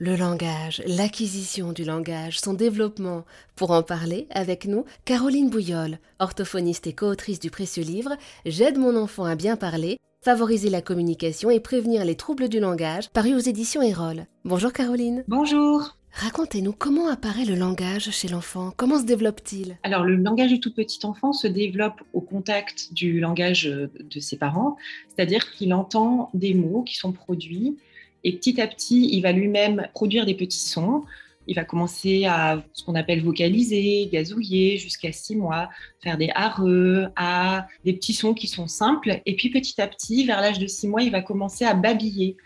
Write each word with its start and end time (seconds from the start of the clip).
Le 0.00 0.14
langage, 0.14 0.80
l'acquisition 0.86 1.72
du 1.72 1.82
langage, 1.82 2.38
son 2.38 2.54
développement. 2.54 3.24
Pour 3.56 3.72
en 3.72 3.82
parler 3.82 4.28
avec 4.30 4.66
nous, 4.66 4.84
Caroline 5.04 5.50
Bouillol, 5.50 5.98
orthophoniste 6.20 6.86
et 6.86 6.92
co-autrice 6.92 7.40
du 7.40 7.50
précieux 7.50 7.82
livre 7.82 8.12
J'aide 8.46 8.78
mon 8.78 8.94
enfant 8.94 9.24
à 9.24 9.34
bien 9.34 9.56
parler, 9.56 9.98
favoriser 10.22 10.70
la 10.70 10.82
communication 10.82 11.50
et 11.50 11.58
prévenir 11.58 12.04
les 12.04 12.14
troubles 12.14 12.48
du 12.48 12.60
langage, 12.60 13.10
paru 13.10 13.34
aux 13.34 13.40
éditions 13.40 13.82
Erol. 13.82 14.26
Bonjour 14.44 14.72
Caroline. 14.72 15.24
Bonjour. 15.26 15.96
Racontez-nous 16.12 16.74
comment 16.74 17.08
apparaît 17.08 17.44
le 17.44 17.56
langage 17.56 18.10
chez 18.12 18.28
l'enfant? 18.28 18.72
Comment 18.76 19.00
se 19.00 19.04
développe-t-il? 19.04 19.78
Alors, 19.82 20.04
le 20.04 20.14
langage 20.14 20.50
du 20.50 20.60
tout 20.60 20.72
petit 20.72 21.04
enfant 21.04 21.32
se 21.32 21.48
développe 21.48 22.02
au 22.12 22.20
contact 22.20 22.92
du 22.92 23.18
langage 23.18 23.64
de 23.64 24.20
ses 24.20 24.36
parents, 24.36 24.76
c'est-à-dire 25.08 25.50
qu'il 25.50 25.74
entend 25.74 26.30
des 26.34 26.54
mots 26.54 26.84
qui 26.84 26.94
sont 26.94 27.10
produits 27.10 27.78
et 28.24 28.32
petit 28.32 28.60
à 28.60 28.66
petit, 28.66 29.08
il 29.12 29.20
va 29.22 29.32
lui-même 29.32 29.88
produire 29.94 30.26
des 30.26 30.34
petits 30.34 30.58
sons. 30.58 31.04
Il 31.46 31.54
va 31.54 31.64
commencer 31.64 32.26
à 32.26 32.62
ce 32.74 32.84
qu'on 32.84 32.94
appelle 32.94 33.22
vocaliser, 33.22 34.08
gazouiller 34.12 34.76
jusqu'à 34.76 35.12
six 35.12 35.34
mois, 35.34 35.70
faire 36.02 36.18
des 36.18 36.30
areux, 36.34 37.06
à 37.16 37.66
des 37.84 37.94
petits 37.94 38.12
sons 38.12 38.34
qui 38.34 38.46
sont 38.46 38.66
simples. 38.66 39.22
Et 39.24 39.34
puis 39.34 39.48
petit 39.48 39.80
à 39.80 39.86
petit, 39.86 40.26
vers 40.26 40.42
l'âge 40.42 40.58
de 40.58 40.66
six 40.66 40.86
mois, 40.86 41.02
il 41.02 41.10
va 41.10 41.22
commencer 41.22 41.64
à 41.64 41.72
babiller 41.74 42.36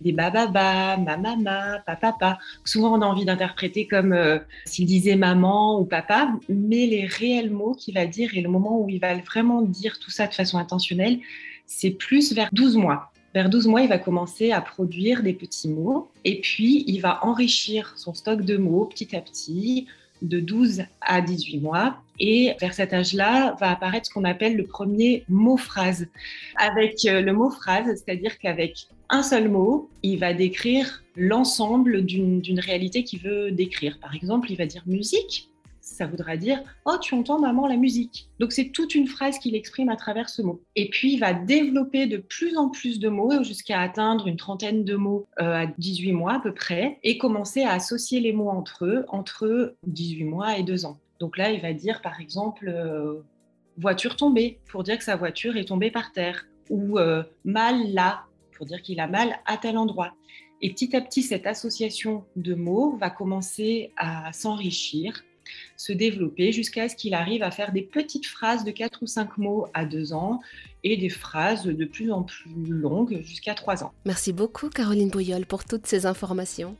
des 0.00 0.12
bababa, 0.12 0.96
mamama, 0.96 1.80
papapa. 1.86 2.38
Souvent, 2.64 2.96
on 2.96 3.02
a 3.02 3.06
envie 3.06 3.24
d'interpréter 3.24 3.86
comme 3.86 4.12
euh, 4.12 4.38
s'il 4.64 4.86
disait 4.86 5.16
maman 5.16 5.78
ou 5.78 5.84
papa, 5.84 6.32
mais 6.48 6.86
les 6.86 7.06
réels 7.06 7.50
mots 7.50 7.74
qu'il 7.74 7.94
va 7.94 8.06
dire 8.06 8.34
et 8.34 8.40
le 8.40 8.48
moment 8.48 8.80
où 8.80 8.88
il 8.88 8.98
va 8.98 9.14
vraiment 9.16 9.62
dire 9.62 9.98
tout 9.98 10.10
ça 10.10 10.26
de 10.26 10.34
façon 10.34 10.58
intentionnelle, 10.58 11.18
c'est 11.66 11.90
plus 11.90 12.32
vers 12.32 12.48
12 12.52 12.76
mois. 12.76 13.12
Vers 13.34 13.48
12 13.48 13.68
mois, 13.68 13.82
il 13.82 13.88
va 13.88 13.98
commencer 13.98 14.50
à 14.50 14.60
produire 14.60 15.22
des 15.22 15.32
petits 15.32 15.68
mots 15.68 16.08
et 16.24 16.40
puis 16.40 16.84
il 16.88 17.00
va 17.00 17.24
enrichir 17.24 17.92
son 17.96 18.12
stock 18.12 18.42
de 18.42 18.56
mots 18.56 18.86
petit 18.86 19.14
à 19.14 19.20
petit 19.20 19.86
de 20.22 20.40
12 20.40 20.82
à 21.00 21.20
18 21.20 21.60
mois. 21.60 21.96
Et 22.18 22.54
vers 22.60 22.74
cet 22.74 22.92
âge-là, 22.92 23.56
va 23.60 23.70
apparaître 23.70 24.06
ce 24.06 24.12
qu'on 24.12 24.24
appelle 24.24 24.56
le 24.56 24.64
premier 24.64 25.24
mot-phrase. 25.28 26.08
Avec 26.56 27.06
euh, 27.06 27.22
le 27.22 27.32
mot-phrase, 27.32 27.86
c'est-à-dire 27.86 28.38
qu'avec 28.38 28.88
un 29.08 29.22
seul 29.22 29.48
mot, 29.48 29.88
il 30.02 30.18
va 30.18 30.34
décrire 30.34 31.02
l'ensemble 31.16 32.04
d'une 32.04 32.60
réalité 32.60 33.04
qu'il 33.04 33.20
veut 33.20 33.50
décrire. 33.50 33.98
Par 34.00 34.14
exemple, 34.14 34.50
il 34.50 34.56
va 34.56 34.66
dire 34.66 34.82
musique 34.86 35.48
ça 35.80 36.06
voudra 36.06 36.36
dire 36.36 36.62
Oh, 36.84 36.96
tu 37.00 37.14
entends 37.14 37.38
maman 37.38 37.66
la 37.66 37.76
musique. 37.76 38.28
Donc 38.38 38.52
c'est 38.52 38.70
toute 38.70 38.94
une 38.94 39.06
phrase 39.06 39.38
qu'il 39.38 39.54
exprime 39.54 39.88
à 39.88 39.96
travers 39.96 40.28
ce 40.28 40.42
mot. 40.42 40.62
Et 40.76 40.88
puis 40.90 41.14
il 41.14 41.18
va 41.18 41.32
développer 41.32 42.06
de 42.06 42.18
plus 42.18 42.56
en 42.56 42.68
plus 42.68 42.98
de 42.98 43.08
mots 43.08 43.42
jusqu'à 43.42 43.80
atteindre 43.80 44.26
une 44.26 44.36
trentaine 44.36 44.84
de 44.84 44.96
mots 44.96 45.26
euh, 45.40 45.64
à 45.64 45.66
18 45.66 46.12
mois 46.12 46.34
à 46.34 46.40
peu 46.40 46.54
près 46.54 46.98
et 47.02 47.18
commencer 47.18 47.62
à 47.62 47.72
associer 47.72 48.20
les 48.20 48.32
mots 48.32 48.50
entre 48.50 48.84
eux 48.84 49.04
entre 49.08 49.74
18 49.86 50.24
mois 50.24 50.58
et 50.58 50.62
2 50.62 50.86
ans. 50.86 50.98
Donc 51.18 51.36
là, 51.36 51.50
il 51.50 51.60
va 51.60 51.72
dire 51.72 52.00
par 52.02 52.20
exemple 52.20 52.68
euh, 52.68 53.20
voiture 53.76 54.16
tombée 54.16 54.58
pour 54.70 54.82
dire 54.82 54.98
que 54.98 55.04
sa 55.04 55.16
voiture 55.16 55.56
est 55.56 55.66
tombée 55.66 55.90
par 55.90 56.12
terre 56.12 56.46
ou 56.68 56.98
euh, 56.98 57.22
mal 57.44 57.92
là 57.92 58.24
pour 58.56 58.66
dire 58.66 58.82
qu'il 58.82 59.00
a 59.00 59.06
mal 59.06 59.38
à 59.46 59.56
tel 59.56 59.76
endroit. 59.78 60.12
Et 60.62 60.70
petit 60.70 60.94
à 60.94 61.00
petit, 61.00 61.22
cette 61.22 61.46
association 61.46 62.24
de 62.36 62.54
mots 62.54 62.96
va 62.98 63.08
commencer 63.08 63.92
à 63.96 64.30
s'enrichir 64.32 65.24
se 65.76 65.92
développer 65.92 66.52
jusqu'à 66.52 66.88
ce 66.88 66.96
qu'il 66.96 67.14
arrive 67.14 67.42
à 67.42 67.50
faire 67.50 67.72
des 67.72 67.82
petites 67.82 68.26
phrases 68.26 68.64
de 68.64 68.70
4 68.70 69.02
ou 69.02 69.06
5 69.06 69.38
mots 69.38 69.66
à 69.74 69.84
2 69.84 70.12
ans 70.12 70.40
et 70.84 70.96
des 70.96 71.08
phrases 71.08 71.64
de 71.64 71.84
plus 71.84 72.10
en 72.12 72.22
plus 72.22 72.66
longues 72.66 73.20
jusqu'à 73.22 73.54
3 73.54 73.84
ans. 73.84 73.92
Merci 74.04 74.32
beaucoup 74.32 74.68
Caroline 74.68 75.10
Bouyol 75.10 75.46
pour 75.46 75.64
toutes 75.64 75.86
ces 75.86 76.06
informations. 76.06 76.76